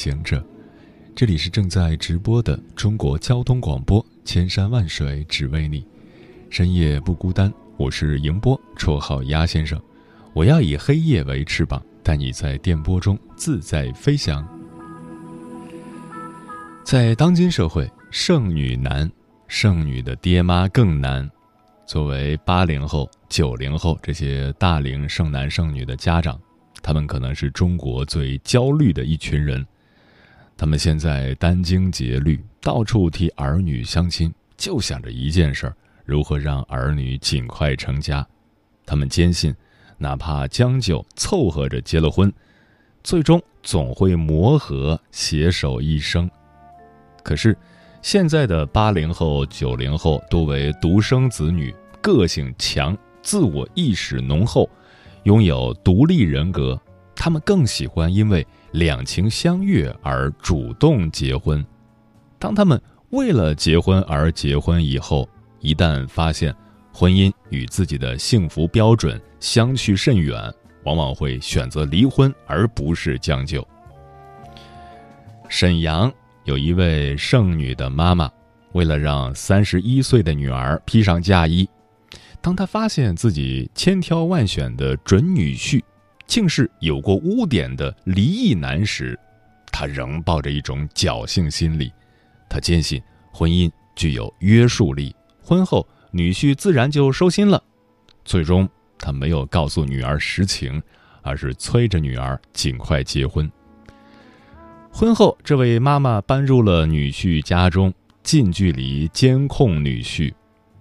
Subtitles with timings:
[0.00, 0.42] 行者，
[1.14, 5.86] 这里是正在直播的中国交通广播，千山万水只为你，
[6.48, 7.52] 深夜不孤单。
[7.76, 9.78] 我是迎波，绰号鸭先生。
[10.32, 14.42] 我要以黑夜为翅膀，带你在电波中自在飞翔。
[16.82, 19.10] 在当今社会，剩女难，
[19.48, 21.30] 剩女的爹妈更难。
[21.86, 26.40] 作为八零后、九零后这些大龄剩男剩女的家长。
[26.80, 29.66] 他们可能是中国最焦虑的一群人，
[30.60, 38.26] 他们现在殚精竭虑，到处替儿女相亲，就想着一件事儿：如何让儿女尽快成家。
[38.84, 39.54] 他们坚信，
[39.96, 42.30] 哪怕将就凑合着结了婚，
[43.02, 46.30] 最终总会磨合，携手一生。
[47.22, 47.56] 可是，
[48.02, 54.68] 现在的八零后、九零后多为独生子女，个性强，自我意识浓厚。
[55.22, 56.78] 拥有独立人格，
[57.16, 61.64] 他们更喜欢因为两情相悦而主动结婚。
[62.38, 65.28] 当他们为了结婚而结婚以后，
[65.60, 66.54] 一旦发现
[66.92, 70.52] 婚姻与自己的幸福标准相去甚远，
[70.84, 73.66] 往往会选择离婚而不是将就。
[75.48, 76.12] 沈阳
[76.44, 78.30] 有一位剩女的妈妈，
[78.72, 81.68] 为了让三十一岁的女儿披上嫁衣。
[82.40, 85.82] 当她发现自己千挑万选的准女婿，
[86.30, 89.18] 竟是有过污点的离异男时，
[89.72, 91.92] 他仍抱着一种侥幸心理。
[92.48, 93.02] 他坚信
[93.32, 97.60] 婚姻具有约束力，婚后女婿自然就收心了。
[98.24, 100.80] 最终，他没有告诉女儿实情，
[101.22, 103.50] 而是催着女儿尽快结婚。
[104.92, 107.92] 婚后，这位妈妈搬入了女婿家中，
[108.22, 110.32] 近距离监控女婿。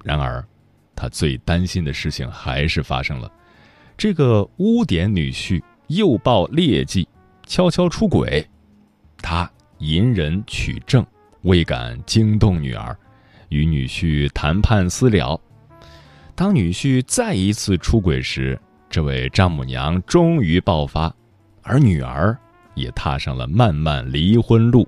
[0.03, 0.47] 然而，
[0.95, 3.31] 他最担心的事情还是发生了，
[3.99, 7.05] 这个污点女婿又报劣迹，
[7.45, 8.47] 悄悄出轨。
[9.17, 11.05] 他隐忍取证，
[11.41, 12.97] 未敢惊动女儿，
[13.49, 15.37] 与女婿谈判私了。
[16.33, 18.57] 当女婿再一次出轨时，
[18.89, 21.13] 这位丈母娘终于爆发，
[21.61, 22.37] 而女儿
[22.75, 24.87] 也踏上了漫漫离婚路。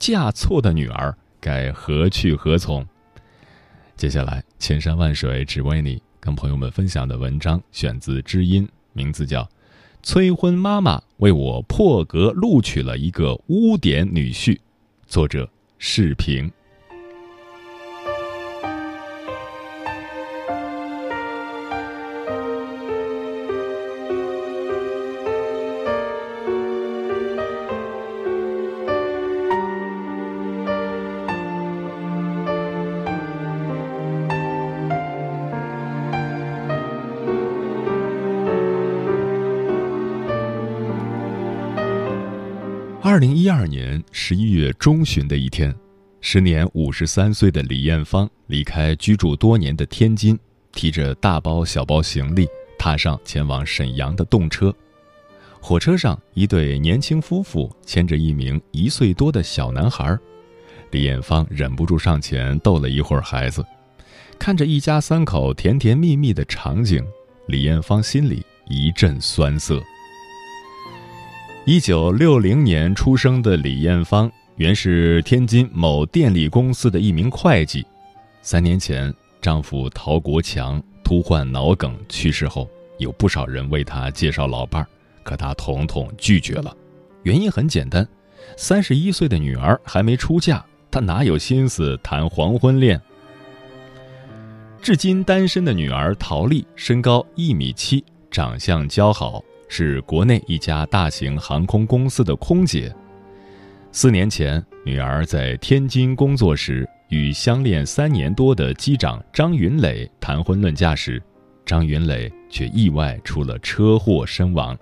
[0.00, 2.84] 嫁错的女儿该何去何从？
[3.96, 9.42] 接下来，千山万水只为你，跟朋友们分享的文章选自知音，名字叫
[10.02, 14.54] 《催婚妈妈为我破格录取了一个污点女婿》，
[15.06, 16.50] 作者视频。
[43.10, 45.74] 二零一二年十一月中旬的一天，
[46.20, 50.38] 时年五十三岁的李艳芳离开居住多年的天津，
[50.72, 52.46] 提着大包小包行李，
[52.78, 54.70] 踏上前往沈阳的动车。
[55.58, 60.14] 火车上，一对年轻夫妇牵着一名一岁多的小男孩，
[60.90, 63.64] 李艳芳忍不住上前逗了一会儿孩子。
[64.38, 67.02] 看着一家三口甜甜蜜蜜的场景，
[67.46, 69.82] 李艳芳心里一阵酸涩。
[71.70, 77.86] 一九六零年出生的李艳芳，原是天津某电力公司的一名会计。
[78.40, 84.88] 三年前，丈夫陶国强突患脑梗去世后，有不少人为她介绍老伴儿，
[85.22, 86.74] 可她统统拒绝了。
[87.22, 88.08] 原因很简单，
[88.56, 92.98] 三十一岁的女儿还没出嫁，她哪有心思谈黄昏恋？
[94.80, 99.44] 至今单身的女儿陶丽，身高一米七，长相姣好。
[99.68, 102.94] 是国内一家大型航空公司的空姐。
[103.92, 111.22] 四年前，女儿在天津工作时，与相恋三年多的机长张云磊谈婚论嫁时，
[111.64, 114.76] 张云磊却意外出了车祸身亡。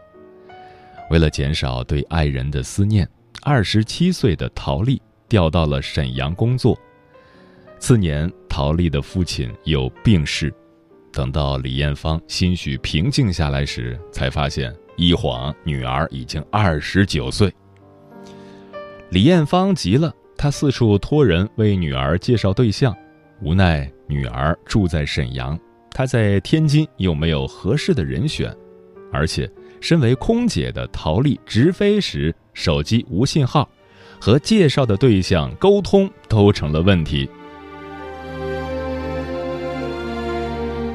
[1.11, 3.09] 为了减少对爱人的思念，
[3.43, 6.77] 二十七岁的陶丽调到了沈阳工作。
[7.79, 10.53] 次年，陶丽的父亲有病逝。
[11.17, 17.51] 等到李艳芳心绪平静下来时，才发现一晃女儿已经二十九岁。
[19.09, 22.95] 李艳芳急了，她四处托人为女儿介绍对象，
[23.41, 25.59] 无奈女儿住在沈阳，
[25.91, 28.55] 她在天津又没有合适的人选，
[29.11, 33.67] 而且身为空姐的陶丽直飞时手机无信号，
[34.21, 37.27] 和介绍的对象沟通都成了问题。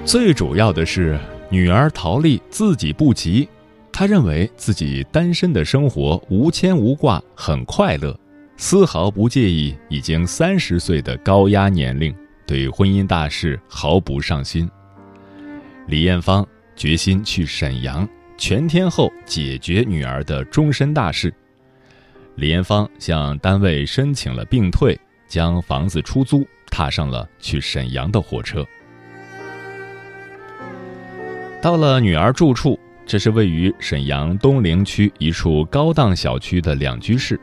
[0.04, 1.18] 最主要的是，
[1.50, 3.48] 女儿陶丽自己不急，
[3.94, 8.18] 她认为自己单身的生活无牵无挂，很快乐，
[8.58, 12.14] 丝毫不介意已经三十岁的高压年龄，
[12.46, 14.70] 对婚姻大事毫不上心。
[15.88, 16.46] 李艳芳
[16.76, 18.08] 决心去沈阳，
[18.38, 21.34] 全天候解决女儿的终身大事。
[22.36, 28.66] 李艳芳向单位申请了病退，将房子出租，踏上了去沈阳的火车。
[31.62, 37.40] 到了女儿住处，这是位于沈阳东陵区一处高档小区的两居室。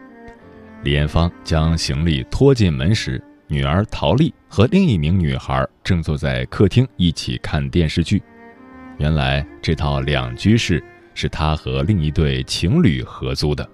[0.82, 8.20] 李艳芳将行李拖进门时，女儿陶丽和另一名女孩正坐在客厅一起看电视剧。
[8.96, 10.82] 原来这套两居室
[11.14, 13.68] 是她和另一对情侣合租的。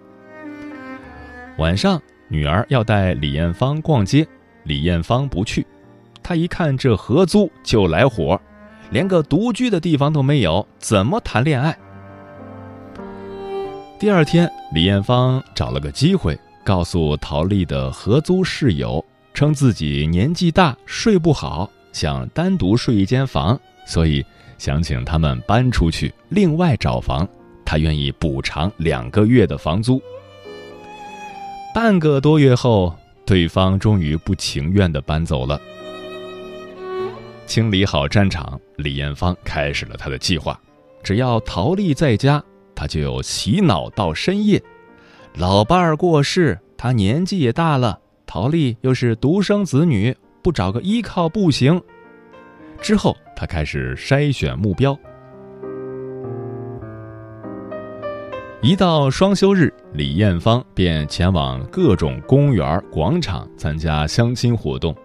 [1.56, 1.98] 晚上，
[2.28, 4.26] 女儿要带李艳芳逛街，
[4.64, 5.66] 李艳芳不去，
[6.22, 8.38] 她一看这合租就来火。
[8.90, 11.76] 连个独居的地方都没有，怎么谈恋爱？
[13.98, 24.24] 第二天，李艳芳找了个机会，告诉陶丽的合租室友，称自己年纪大，睡不好，想单独睡一间房，所以
[24.58, 27.26] 想请他们搬出去，另外找房。
[27.64, 30.00] 她愿意补偿两个月的房租。
[31.74, 32.94] 半个多月后，
[33.24, 35.58] 对方终于不情愿地搬走了。
[37.46, 40.58] 清理好战场，李艳芳开始了她的计划。
[41.02, 42.42] 只要陶丽在家，
[42.74, 44.62] 她就洗脑到深夜。
[45.34, 51.80] 老伴儿过世，她年纪也大了，陶丽又是独生子女，不找个依靠不行。
[52.80, 54.98] 之后，她开始筛选目标。
[58.62, 64.96] 一到双休日，李艳芳便前往各种公园、广场参加相亲活动。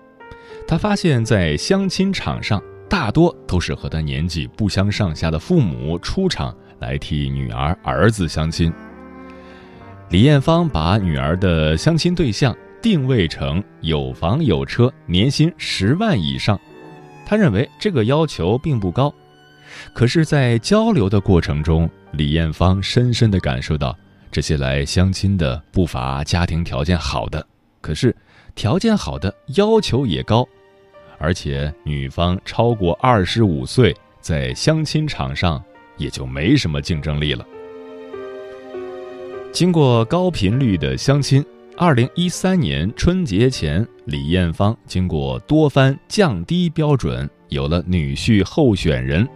[0.70, 8.72] 他发现，在相亲场上，大多都是和他年纪不相上下的父母出场来替女儿、儿子相亲。
[10.12, 16.60] 李艳芳把女儿的相亲对象定位成有房有车、年薪十万以上，
[17.26, 19.12] 他认为这个要求并不高。
[19.92, 23.98] 可是，在交流的过程中，李艳芳深深地感受到，
[24.32, 27.44] 这些来相亲的不乏家庭条件好的，
[27.82, 28.16] 可是
[28.54, 30.48] 条件好的要求也高。
[31.20, 35.62] 而且女方超过二十五岁，在相亲场上
[35.98, 37.46] 也就没什么竞争力了。
[39.52, 41.46] 经过高频率的相亲，
[41.76, 49.28] 二零一三年春节前，李艳芳经过多番降低标准，有了女婿候选人。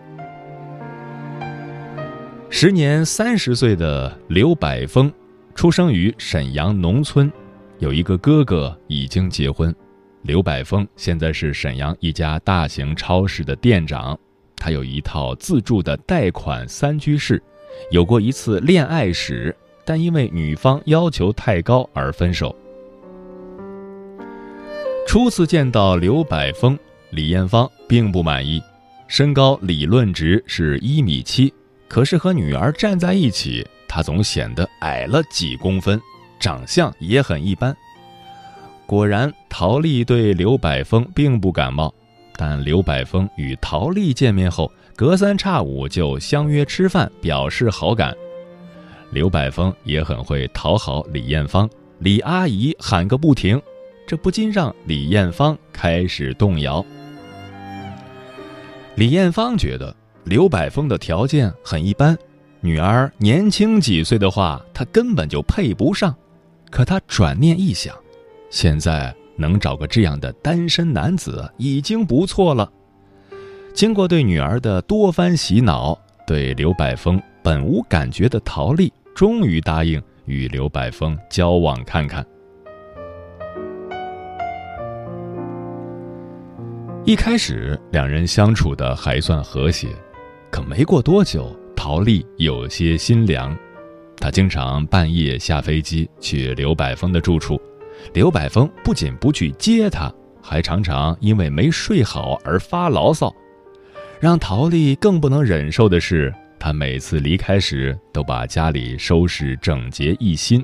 [2.49, 5.11] 时年三十岁的刘百峰，
[5.55, 7.31] 出生于沈阳农村，
[7.79, 9.75] 有一个哥哥已经结婚。
[10.23, 14.17] 刘百峰现在是沈阳一家大型超市的店长，
[14.55, 17.43] 他有一套自住的贷款三居室，
[17.91, 19.53] 有过一次恋爱史，
[19.83, 22.55] 但因为女方要求太高而分手。
[25.05, 28.63] 初次见到刘百峰，李艳芳并不满意，
[29.09, 31.53] 身高理论值是一米七，
[31.89, 36.01] 可是和女儿站在一起，他总显得矮了几公分，
[36.39, 37.75] 长相也很一般。
[38.93, 41.91] 果然，陶丽对刘百峰并不感冒，
[42.35, 48.13] 但刘百峰与陶丽见面后，隔三差五就相约吃饭，表示好感。
[49.09, 53.59] 刘百峰也很会讨好李艳芳，李阿姨喊个不停，
[54.05, 56.85] 这不禁让李艳芳开始动摇。
[58.93, 62.15] 李艳芳觉得刘百峰的条件很一般，
[62.61, 66.15] 女儿年轻几岁的话，他根本就配不上。
[66.69, 67.95] 可她转念一想。
[68.53, 72.71] 现在能找个这样的单身男子已经不错了。
[73.73, 82.23] 经过对女儿的多番洗脑，对刘百峰本无感觉的陶丽终于答应与刘百峰交往看看。
[87.05, 89.87] 一开始两人相处的还算和谐，
[90.51, 93.57] 可没过多久，陶丽有些心凉。
[94.17, 97.59] 她经常半夜下飞机去刘百峰的住处。
[98.13, 103.33] 刘百峰不仅不去接她，还常常因为没睡好而发牢骚。
[104.19, 110.63] 让陶丽更不能忍受的是，他每次离开时都把家里收拾整洁一新，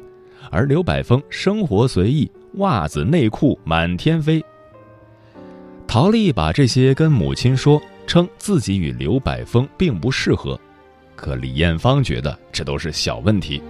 [0.49, 4.41] 而刘百峰生活随意，袜子内裤满天飞。
[5.85, 10.57] 陶丽把这些跟母亲说，称自己与刘百峰并不适合，
[11.15, 13.61] 可李艳芳觉得这都是小问题。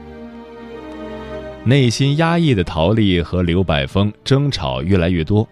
[1.65, 5.47] 内心压抑的陶丽和刘百峰争吵越来越多，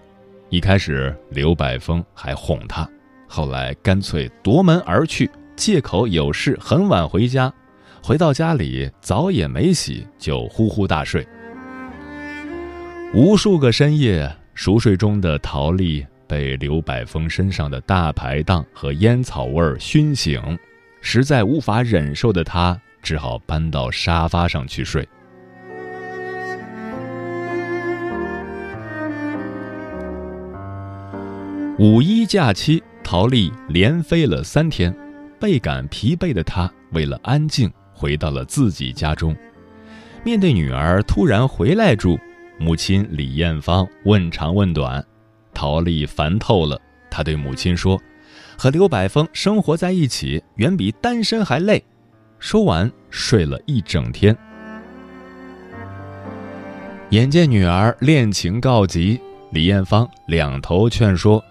[0.49, 2.89] 一开始刘百峰还哄她，
[3.27, 5.29] 后来干脆夺门而去。
[5.55, 7.53] 借口有事很晚回家，
[8.01, 11.27] 回到家里澡也没洗就呼呼大睡。
[13.13, 20.41] 无数个深夜，熟睡中的陶丽被刘百峰身上的大排档和烟草味儿熏醒，
[21.01, 25.07] 实在无法忍受的她只好搬到沙发上去睡。
[31.79, 34.91] 五一假期，陶丽连飞了三天。
[35.39, 39.35] 倍感疲惫的她，为了安静，回到了自己家中。
[40.23, 42.17] 面对女儿突然回来住，
[42.57, 45.05] 母亲李艳芳问长问短，
[45.53, 46.81] 陶丽烦透了。
[47.11, 48.01] 她对母亲说
[48.57, 51.83] ：“和刘百峰生活在一起，远比单身还累。”
[52.39, 54.35] 说完，睡了一整天。
[57.11, 61.43] 眼见女儿恋情告急，李艳芳两头劝说。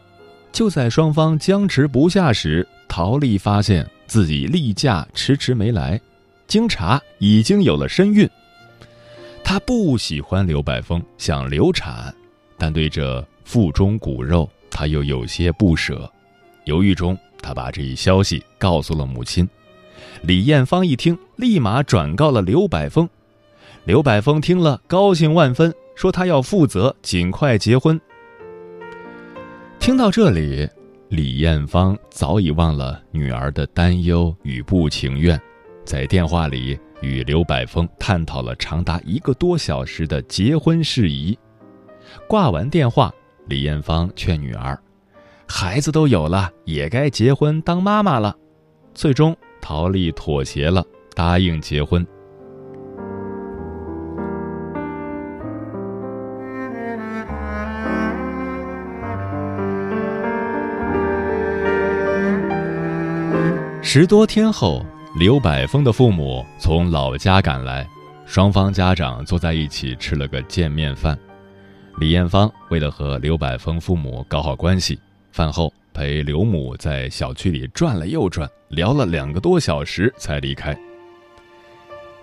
[0.57, 6.01] 就在双方僵持不下时，陶丽发现自己例假迟迟没来，
[6.47, 8.27] 经查已经有了身孕。
[9.45, 12.11] 她不喜欢刘百峰，想流产，
[12.57, 16.11] 但对这腹中骨肉，她又有些不舍。
[16.65, 19.47] 犹豫中，她把这一消息告诉了母亲。
[20.23, 23.07] 李艳芳一听，立马转告了刘百峰。
[23.85, 28.01] 刘百峰听了，高兴万分，说他要负责，尽快结婚。
[29.87, 30.69] 听到这里，
[31.11, 35.41] 李艳芳早已忘了女儿的担忧与不情愿，
[35.85, 41.39] 在电话里与刘百峰探讨了长达一个多小时的结婚事宜。
[42.29, 43.15] 挂完电话，
[43.47, 44.77] 李艳芳劝女儿
[45.47, 48.37] ：“孩子都有了，也该结婚当妈妈了。”
[48.93, 52.05] 最终，陶丽妥协了，答应结婚。
[63.89, 67.89] 十多天后，刘百峰的父母从老家赶来，
[68.27, 71.17] 双方家长坐在一起吃了个见面饭。
[72.01, 74.99] 李艳芳为了和刘百峰父母搞好关系，
[75.31, 80.77] 饭后陪刘母在小区里转了又转，聊了两个多小时才离开。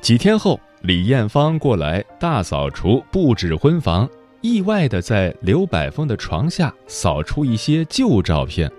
[0.01, 4.07] 几天后，李艳芳过来大扫除布置婚房，
[4.41, 8.69] 意外的在刘百峰的床下扫出一些旧照片，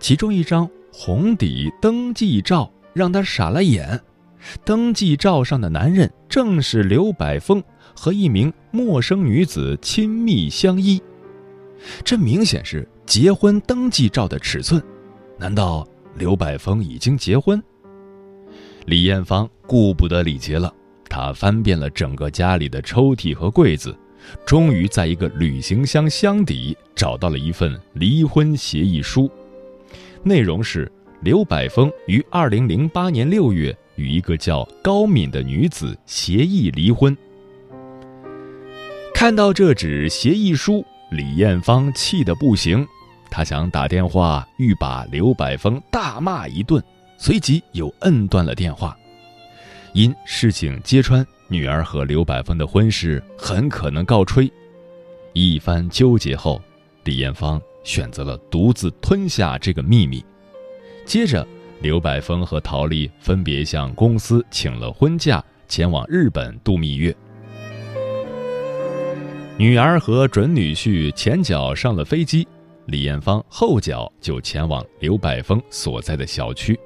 [0.00, 0.68] 其中一张。
[1.00, 4.00] 红底登记照让他傻了眼，
[4.64, 7.62] 登记照上的男人正是刘百峰
[7.94, 11.00] 和一名陌生女子亲密相依，
[12.02, 14.82] 这明显是结婚登记照的尺寸，
[15.38, 15.86] 难道
[16.16, 17.62] 刘百峰已经结婚？
[18.86, 20.74] 李艳芳顾不得礼节了，
[21.08, 23.96] 她翻遍了整个家里的抽屉和柜子，
[24.44, 29.30] 终于在一个旅行箱箱底找到了一份离婚协议书。
[30.28, 30.90] 内容是
[31.22, 37.16] 刘百峰于二零零八年六月与一个叫高敏的女子协议离婚。
[39.14, 42.86] 看到这纸协议书，李艳芳气得不行，
[43.30, 46.80] 她想打电话欲把刘百峰大骂一顿，
[47.16, 48.96] 随即又摁断了电话。
[49.94, 54.48] 因事情揭穿女儿和刘百峰的婚事很可能告吹，
[55.32, 56.60] 一番纠结后，
[57.02, 57.60] 李艳芳。
[57.88, 60.22] 选择了独自吞下这个秘密。
[61.06, 61.44] 接着，
[61.80, 67.16] 刘百峰和陶丽分别向公司请了婚假，前往日本度蜜月。
[69.56, 72.46] 女儿和准女婿前脚上了飞机，
[72.84, 76.78] 李艳芳后脚就前往刘百峰所在的小区，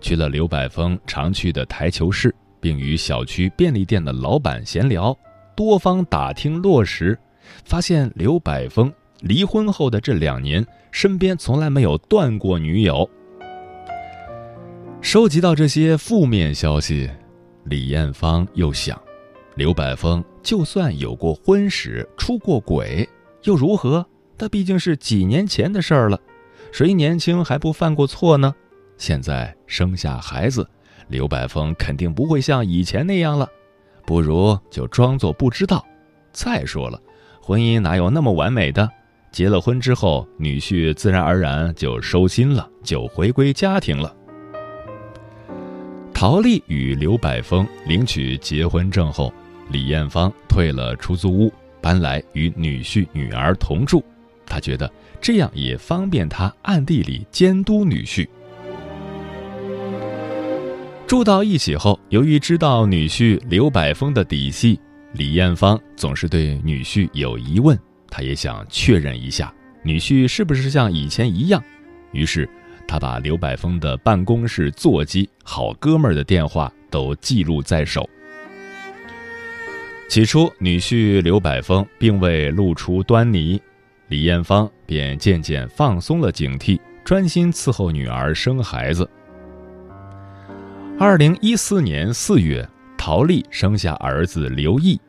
[0.00, 5.16] 去了刘百峰常去的台球室，并与小区便利店的老板闲聊，
[5.56, 7.16] 多方打听落实，
[7.64, 8.92] 发现刘百峰。
[9.22, 13.08] 离婚后的这两年，身边从来没有断过女友。
[15.00, 17.10] 收集到这些负面消息，
[17.64, 19.00] 李艳芳又想：
[19.54, 23.08] 刘百峰就算有过婚史、出过轨，
[23.44, 24.06] 又如何？
[24.38, 26.18] 那毕竟是几年前的事儿了。
[26.72, 28.54] 谁年轻还不犯过错呢？
[28.96, 30.66] 现在生下孩子，
[31.08, 33.48] 刘百峰肯定不会像以前那样了。
[34.06, 35.84] 不如就装作不知道。
[36.32, 37.00] 再说了，
[37.42, 38.88] 婚姻哪有那么完美的？
[39.32, 44.14] 结了婚之后，女婿自然而然就收心了，就回归家庭了。
[46.12, 49.32] 陶丽与刘百峰领取结婚证后，
[49.70, 54.04] 李艳芳退了出租屋，搬来与女婿、女儿同住。
[54.44, 58.28] 她觉得这样也方便她暗地里监督女婿。
[61.06, 64.78] 住到一起后，由于知道女婿刘百峰的底细，
[65.12, 67.78] 李艳芳总是对女婿有疑问，
[68.10, 71.62] 他也想确认一下女婿是不是像以前一样，
[72.12, 72.48] 于是。
[72.88, 78.08] 他把刘百峰的办公室座机、好哥们儿的电话都记录在手。
[80.08, 83.62] 起初，女婿刘百峰并未露出端倪，
[84.08, 89.08] 李艳芳便渐渐放松了警惕，专心伺候女儿生孩子。
[90.98, 95.00] 二零一四年四月，陶丽生下儿子刘毅。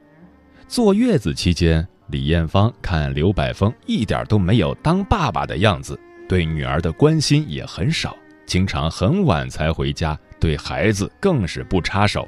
[0.68, 6.00] 坐月子期间，李艳芳看刘百峰一点都没有当爸爸的样子。
[6.28, 8.16] 对女儿的关心也很少，
[8.46, 12.28] 经常很晚才回家，对孩子更是不插手。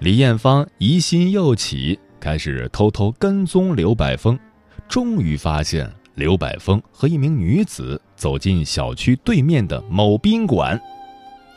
[0.00, 4.38] 李艳芳疑心又起，开始偷偷跟踪刘百峰，
[4.88, 10.80] 终于发现刘百峰和一名女子走进小区对面的某宾馆。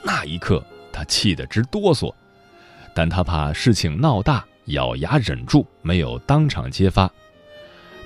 [0.04, 0.64] 那一刻，
[0.94, 2.14] 他气得直哆嗦，
[2.96, 7.12] 但他怕事情闹大，咬牙忍住，没有当场揭发。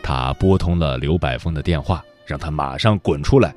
[0.01, 2.03] 他拨通了刘百峰的电话。
[2.29, 3.55] 让他马上滚出来。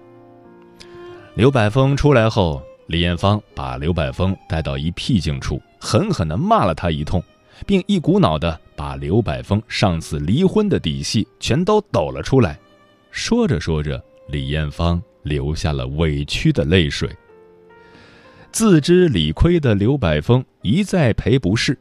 [1.35, 7.23] 刘百峰出来后，李艳芳把刘百峰带到一僻静处，狠狠地骂了他一通，
[7.67, 12.59] 并一股脑的把刘百峰上次离婚的底细全都抖了出来。
[13.11, 17.15] 说着说着，李艳芳流下了委屈的泪水。
[18.53, 21.79] 自知理亏的刘百峰一再赔不是。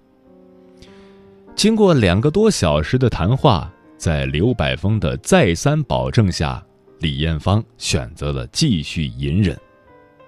[1.56, 6.64] 经过两个多小时的谈话，在刘百峰的再三保证下。
[7.00, 9.58] 李艳芳选择了继续隐忍，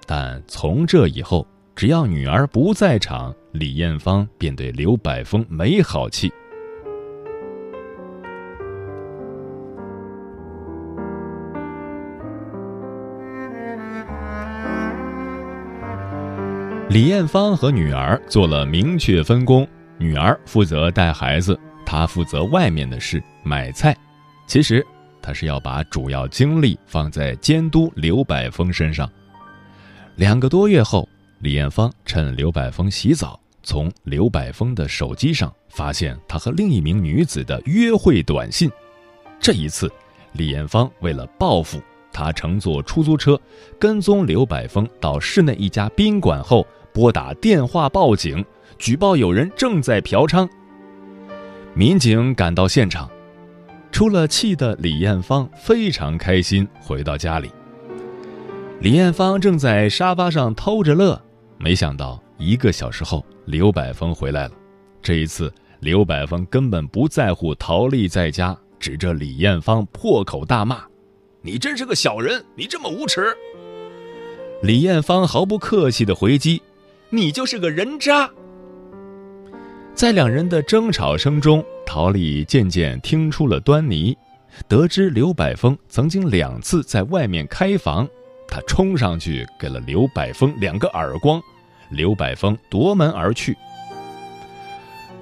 [0.07, 6.31] 但从这以后，只要女儿不在场，李艳芳便对刘百峰没好气。
[16.89, 19.67] 李艳芳和女儿做了明确分工，
[20.03, 23.95] 女儿负责带孩子，她负责外面的事，买菜。
[24.45, 24.85] 其实。
[25.25, 29.09] 他是要把主要精力放在监督刘百峰身上。
[30.17, 31.07] 两个多月后，
[31.39, 38.69] 李艳芳趁刘百峰洗澡，从刘百峰的手机上发现他和另一名女子的约会短信。
[39.39, 39.89] 这一次，
[40.33, 43.39] 李艳芳为了报复，她乘坐出租车
[43.79, 48.43] 跟踪刘百峰到市内一家宾馆后，拨打电话报警，
[48.83, 50.45] 举报有人正在嫖娼。
[51.73, 53.09] 民警赶到现场。
[53.93, 57.49] 出了气的李艳芳非常开心，回到家里。
[58.81, 61.17] 李艳芳正在沙发上偷着乐，
[61.57, 64.51] 没想到一个小时后，刘百峰回来了。
[65.01, 70.83] 这一次，刘百峰根本不在乎陶丽在家，指着李艳芳破口大骂
[71.41, 73.33] ：“你真是个小人，你这么无耻！”
[74.61, 76.61] 李艳芳毫不客气的回击
[77.11, 78.29] ：“你就是个人渣。”
[79.95, 84.17] 在两人的争吵声中，陶丽渐渐听出了端倪，
[84.67, 88.07] 得知刘百峰曾经两次在外面开房，
[88.47, 91.39] 她冲上去给了刘百峰两个耳光，
[91.89, 93.55] 刘百峰夺门而去。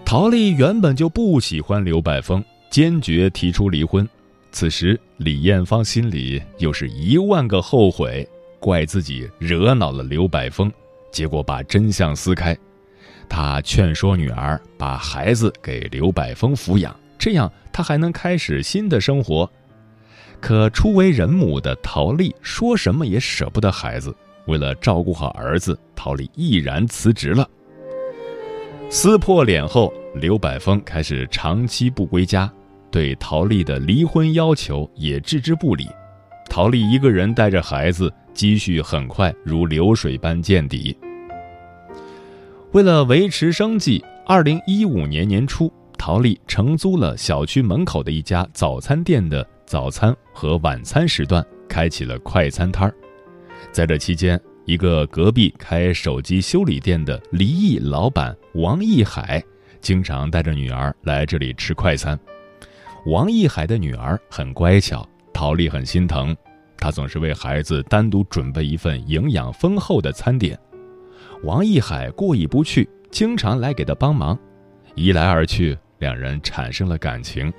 [0.06, 4.08] 陶丽原本就不喜欢刘百峰，坚决提出离婚。
[4.54, 8.28] 此时，李艳芳心里又是一万个后悔，
[8.60, 10.72] 怪自己惹恼了刘百峰，
[11.12, 12.58] 结果把真相撕开。
[13.34, 19.50] 他劝说女儿把孩子给刘百峰抚养，这样他还能开始新的生活。
[20.42, 24.14] 可初为人母的陶丽说什么也舍不得孩子，
[24.48, 27.48] 为了照顾好儿子，陶丽毅然辞职了。
[28.90, 32.52] 撕破脸后，刘百峰开始长期不归家，
[32.92, 35.88] 对陶丽的离婚要求也置之不理。
[36.50, 40.98] 陶丽一个人带着孩子，积蓄很快如流水般见底。
[42.74, 52.96] 为了维持生计，二零一五年年初，陶丽承租了小区门口的一家早餐店的早餐和晚餐时段，开启了快餐摊儿。
[53.74, 59.44] 在这期间，一个隔壁开手机修理店的离异老板王义海，
[59.82, 62.18] 经常带着女儿来这里吃快餐。
[63.06, 66.34] 王义海的女儿很乖巧，陶丽很心疼，
[66.78, 70.58] 她总是为孩子单独准备一份营养丰厚的餐点。
[71.44, 74.38] 王义海过意不去，经常来给他帮忙，
[74.94, 77.52] 一来二去，两人产生了感情。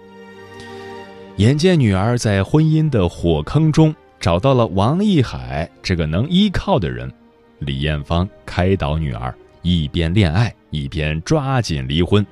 [1.37, 7.13] 眼见女儿在婚姻的火坑中找到了王义海这个能依靠的人，
[7.59, 12.25] 李艳芳开导女儿一边恋爱一边抓紧离婚。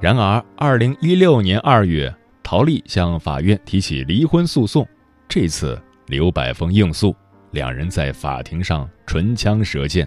[0.00, 4.88] 然而，二零一六年二月，陶丽向法院提起离婚诉讼，
[5.28, 7.14] 这次刘柏峰应诉，
[7.50, 10.06] 两人在法庭上唇枪舌剑。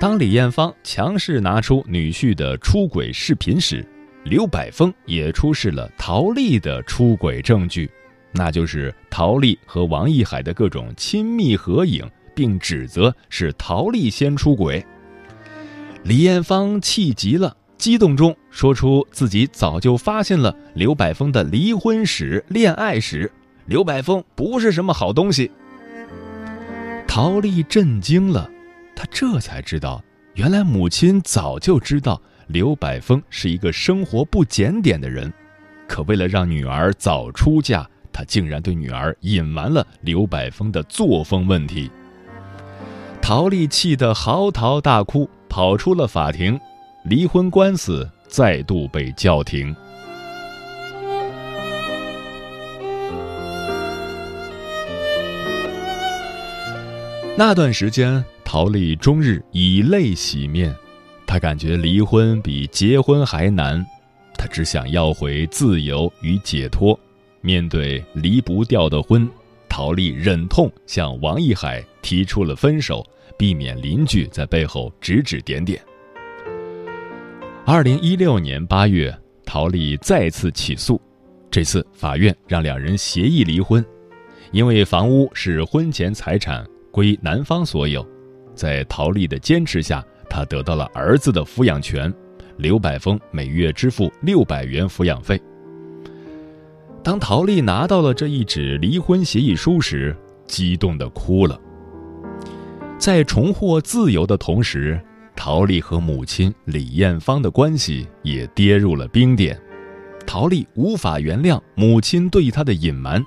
[0.00, 3.84] 当李艳芳强势拿出女婿的出轨视频时，
[4.24, 7.90] 刘柏峰也出示了陶丽的出轨证据。
[8.30, 14.84] 那就是陶丽和王一海的各种亲密合影，并指责是陶丽先出轨。
[16.04, 23.32] 李艳芳气急了，激动中说出自己早就发现了刘柏峰的离婚史、恋爱史，
[23.66, 25.50] 刘柏峰不是什么好东西。
[27.20, 28.48] 陶丽震惊了，
[28.94, 30.00] 她这才知道，
[30.34, 35.32] 原来母亲早就知道刘百峰是一个生活不检点的人，
[35.88, 37.84] 可为了让女儿早出嫁。
[38.12, 41.90] 他竟然对女儿隐瞒了刘百峰的作风问题。
[43.20, 46.56] 陶丽气得嚎啕大哭，跑出了法庭，
[47.02, 49.74] 离婚官司再度被叫停。
[57.38, 60.74] 那段时间，陶丽终日以泪洗面，
[61.24, 63.86] 她感觉离婚比结婚还难，
[64.36, 66.98] 她只想要回自由与解脱。
[67.40, 69.30] 面对离不掉的婚，
[69.68, 73.06] 陶丽忍痛向王一海提出了分手，
[73.38, 75.80] 避免邻居在背后指指点点。
[77.64, 81.00] 二零一六年八月，陶丽再次起诉，
[81.52, 83.86] 这次法院让两人协议离婚，
[84.50, 86.66] 因为房屋是婚前财产，
[86.98, 88.04] 归男方所有。
[88.56, 92.12] 在陶丽的坚持下，她得到了儿子的抚养权，
[92.56, 95.40] 刘柏峰每月支付六百元抚养费。
[97.04, 100.12] 当陶丽拿到了这一纸离婚协议书时，
[100.44, 101.56] 激动的哭了。
[102.98, 105.00] 在重获自由的同时，
[105.36, 109.56] 陶丽和母亲李艳芳的关系也跌入了冰点。
[110.26, 113.24] 陶丽无法原谅母亲对她的隐瞒，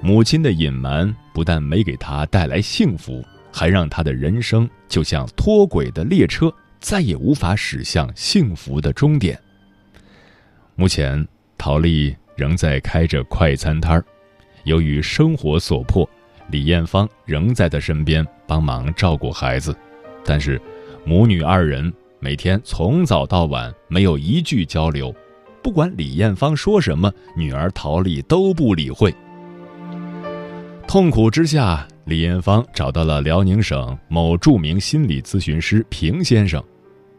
[0.00, 9.38] 母亲的隐瞒不但没给她带来幸福，还让她的人生就像脱轨的列车，再也无法驶向幸福的终点。
[10.74, 12.16] 目前，陶丽。
[12.34, 14.04] 仍在开着快餐摊儿，
[14.64, 16.08] 由于生活所迫，
[16.50, 19.76] 李艳芳仍在他身边帮忙照顾孩子，
[20.24, 20.58] 但是
[21.04, 25.14] 母女二人每天从早到晚没有一句交流，
[25.62, 29.14] 不管李艳芳说什么，女儿陶丽都不理会。
[30.92, 36.62] 痛苦之下，李艳芳找到了辽宁省某著名心理咨询师平先生，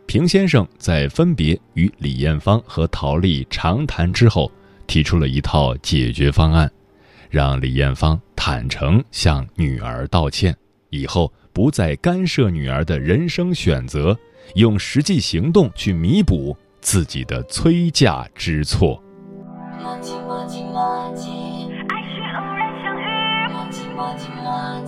[0.06, 4.52] 平先生在分别与李艳芳和陶丽长谈之后。
[4.86, 6.72] 提出了一套解决方案，
[7.32, 10.56] 让李艳芳坦诚向女儿道歉，
[10.92, 14.16] 以后不再干涉女儿的人生选择，
[14.54, 19.02] 用实际行动去弥补自己的催嫁之错。
[23.96, 24.82] 莫急莫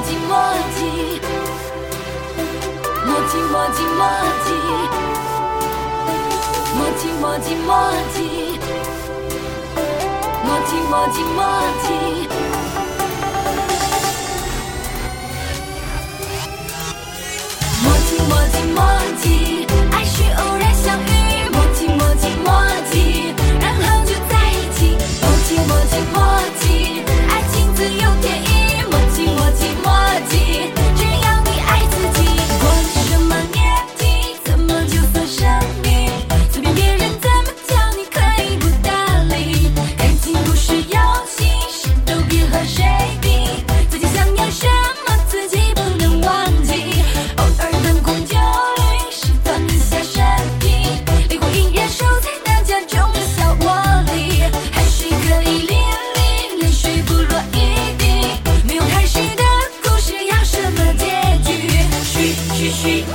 [0.00, 0.82] 急莫急，
[3.06, 4.02] 莫急莫急莫
[4.44, 4.60] 急，
[6.74, 7.62] 莫急莫急莫
[8.12, 8.18] 急，
[10.46, 11.38] 莫急莫急莫
[11.82, 11.86] 急，
[12.34, 12.43] 莫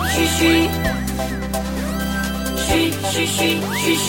[0.07, 0.39] 嘘嘘，
[2.57, 2.67] 嘘
[3.11, 3.37] 嘘嘘
[3.75, 4.07] 嘘嘘，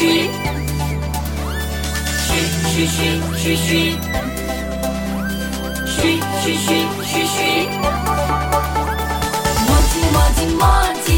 [2.26, 2.30] 嘘
[2.66, 3.00] 嘘嘘
[3.36, 3.68] 嘘嘘，
[5.86, 5.98] 嘘
[6.40, 6.68] 嘘嘘
[7.04, 7.36] 嘘嘘。
[9.66, 10.62] 默契默契默
[11.04, 11.08] 契，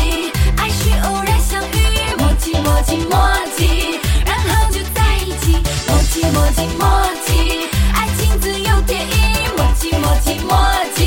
[0.57, 1.75] 爱是偶然相遇。
[2.19, 3.15] 默契默契默
[3.57, 3.61] 契，
[4.25, 5.45] 然后就在一起。
[5.89, 6.83] 默契默契默
[7.27, 7.29] 契，
[7.95, 9.11] 爱情自有天意。
[9.57, 10.51] 默契默契默
[10.97, 11.02] 契。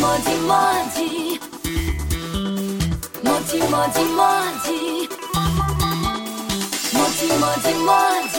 [0.00, 0.56] もじも
[0.94, 0.98] じ」
[3.22, 4.18] 「もちもじも
[4.64, 4.68] じ」
[6.96, 7.90] 「もちもじも
[8.32, 8.36] じ」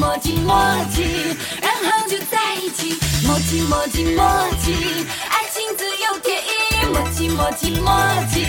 [0.00, 0.56] 默契默
[0.94, 2.98] 契，然后就在一起。
[3.26, 4.24] 默契默契默
[4.62, 4.72] 契，
[5.28, 6.86] 爱情自有天意。
[6.90, 7.92] 默契默契默
[8.32, 8.46] 契，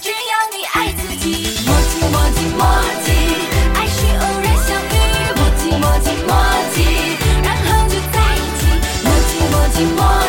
[0.00, 1.60] 只要你爱自己。
[1.66, 2.64] 默契默契默
[3.04, 3.12] 契，
[3.74, 4.96] 爱是偶然相遇。
[5.36, 6.32] 默契默契默
[6.72, 6.76] 契，
[7.42, 8.64] 然后就在一起。
[9.04, 10.23] 默契默契默。